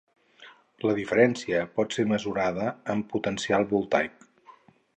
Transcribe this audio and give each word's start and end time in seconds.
La 0.89 0.93
diferència 0.99 1.59
pot 1.75 1.97
ser 1.97 2.05
mesurada 2.13 2.71
en 2.95 3.05
potencial 3.13 3.69
voltaic. 3.75 4.27